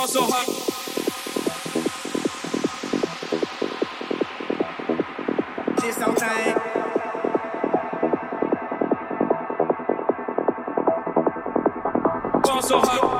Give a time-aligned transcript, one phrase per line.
[0.00, 0.46] Ball so hot.
[5.82, 6.54] This whole thing.
[12.42, 13.19] Ball so hot.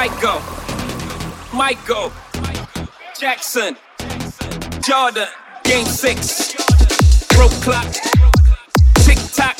[0.00, 0.40] Psycho,
[1.52, 2.10] Michael,
[3.20, 3.76] Jackson,
[4.80, 5.28] Jordan,
[5.62, 6.54] Game 6,
[7.36, 7.84] Broke Clock,
[9.04, 9.58] Tick Tock,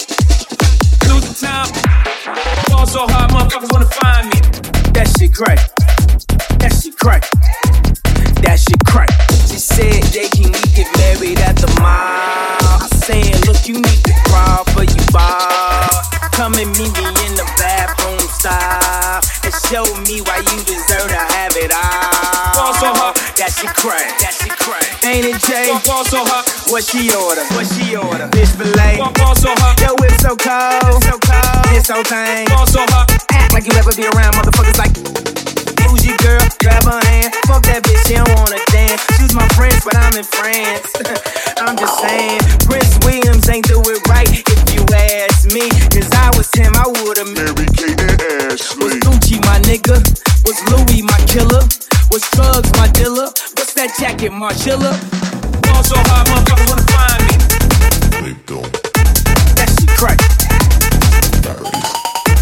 [1.10, 1.68] losing time.
[2.70, 4.40] Fall so hard, motherfuckers wanna find me.
[4.94, 5.58] That shit crack.
[6.58, 7.30] That shit crack.
[8.40, 9.10] That shit crack.
[9.46, 12.80] She said they can we get married at the mall.
[12.80, 16.00] I said, look, you need to crawl for you ball.
[16.32, 19.19] Come and meet me in the bathroom style
[19.52, 22.54] show me why you deserve to have it all.
[22.54, 23.16] Fall so hard.
[23.38, 24.06] That shit crack.
[24.20, 24.84] That crack.
[25.04, 25.72] Ain't it Jay?
[25.88, 27.42] Fall, so hot, What she order?
[27.56, 28.28] What she order?
[28.36, 29.00] Fish fillet.
[29.16, 31.02] fall, so hot, Yo, whip so cold.
[31.02, 31.64] So cold.
[31.72, 32.46] This whole thing.
[32.52, 33.08] fall so hot.
[33.32, 34.92] Act like you ever be around motherfuckers like
[53.00, 53.26] drugs my dealer?
[53.56, 54.92] What's that jacket, Margiela?
[55.66, 58.34] Fall so hard, motherfuckers wanna find me.
[58.34, 58.64] Victim
[59.56, 60.18] That shit crack.
[61.42, 61.88] diaries.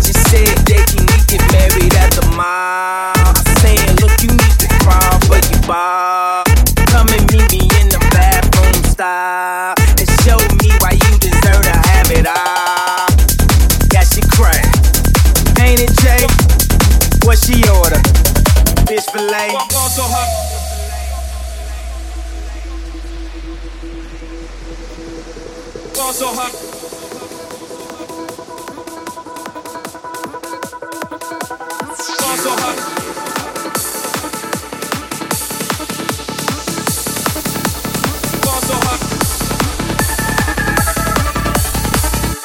[0.05, 3.15] She said they can we get married at the mall.
[3.15, 6.45] I said, look, you need to crawl for you ball.
[6.91, 11.77] Come and meet me in the bathroom style and show me why you deserve to
[11.91, 13.07] have it all.
[13.93, 14.65] That shit crack.
[15.63, 16.27] Ain't it Jay?
[17.27, 18.18] What she order?
[18.89, 19.51] Fish fillet.
[19.51, 20.31] So hot.
[26.15, 26.53] So hot.
[32.17, 32.79] Fall so hot.
[38.43, 39.01] Fall so hot.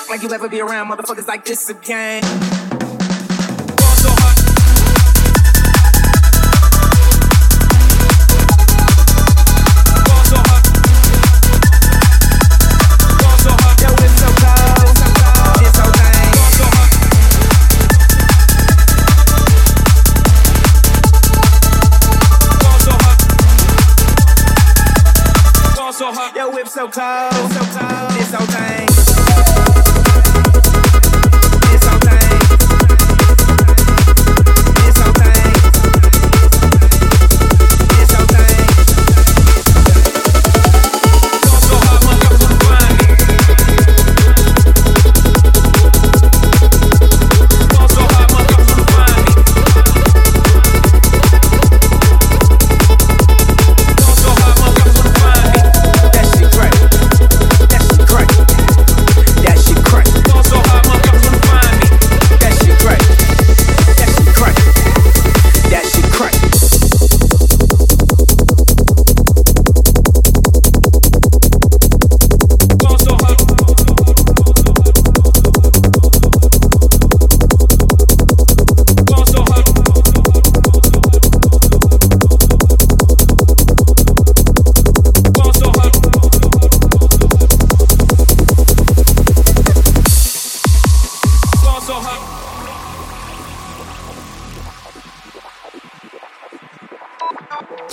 [0.09, 2.21] Like you ever be around motherfuckers like this again.
[26.67, 26.81] So.
[26.81, 28.11] Yo, so cold.
[28.13, 28.52] This whole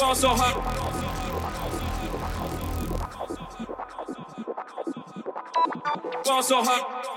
[0.01, 0.55] Fall so hot.
[6.25, 7.10] Fall so hot.